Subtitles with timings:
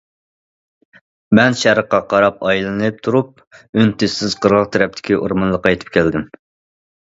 [1.39, 6.29] مەن شەرققە قاراپ ئايلىنىپ تۇرۇپ ئۈن- تىنسىز قىرغاق تەرەپتىكى ئورمانلىققا يېتىپ كەلدىم.